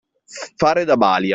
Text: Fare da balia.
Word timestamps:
Fare 0.55 0.83
da 0.83 0.95
balia. 0.97 1.29